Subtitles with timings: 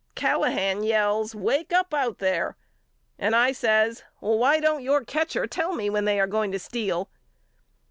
[0.15, 2.57] Callahan yells Wake up out there
[3.19, 7.11] and I says Why don't your catcher tell me when they are going to steal.